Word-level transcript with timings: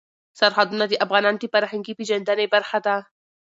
سرحدونه 0.39 0.85
د 0.87 0.93
افغانانو 1.05 1.41
د 1.41 1.45
فرهنګي 1.53 1.93
پیژندنې 1.99 2.45
برخه 2.53 2.79
ده. 2.85 2.95